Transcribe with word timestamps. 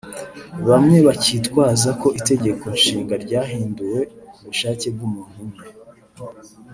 bamwe 0.67 0.97
bakitwaza 1.07 1.89
ko 2.01 2.07
Itegeko 2.19 2.63
Nshinga 2.77 3.13
ryahinduwe 3.23 3.99
ku 4.33 4.39
bushake 4.47 4.85
bw’umuntu 4.95 5.37
umwe 5.45 5.65